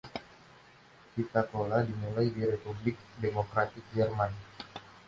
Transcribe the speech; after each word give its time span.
Vita 1.13 1.41
Cola 1.51 1.77
dimulai 1.87 2.27
di 2.35 2.41
Republik 2.53 2.97
Demokratik 3.23 3.85
Jerman. 3.95 4.33